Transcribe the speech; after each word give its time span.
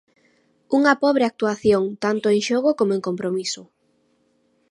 Unha 0.77 0.93
pobre 1.03 1.23
actuación, 1.31 1.83
tanto 2.03 2.25
en 2.33 2.39
xogo 2.47 2.69
como 2.79 2.91
en 2.97 3.01
compromiso. 3.07 3.61